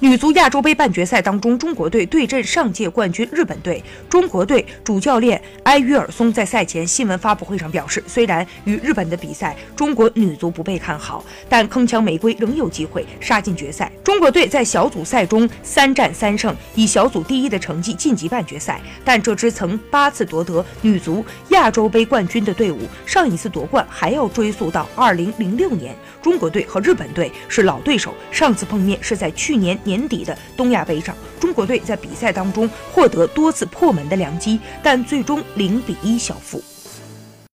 [0.00, 3.82] 女足亚洲杯半决赛当中，中国队对阵上届冠军日本队。
[4.10, 13.90] 中国队主教练埃约尔松在赛前新闻发布会上表示，虽然与日本的比赛中国女足不被看好，但铿锵玫瑰仍有机会杀进决赛。
[14.02, 18.80] 中国队在小组赛中三战三胜，以小组第一的成绩晋级半决赛。
[19.04, 25.96] 但这支曾八次夺得女足亚洲杯冠军的队伍，上一次夺冠还要追溯到2006年。
[26.20, 29.78] 中国队和日本队是老对手，上次碰面是在去年。
[29.84, 36.62] 年底的东亚杯上，中国队在比赛当中获得多次破门的良机，但最终零比一小负。